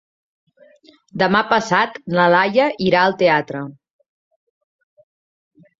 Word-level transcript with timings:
Demà 1.23 1.41
passat 1.51 1.99
na 2.17 2.25
Laia 2.37 2.67
irà 2.89 3.05
al 3.11 3.17
teatre. 3.21 3.65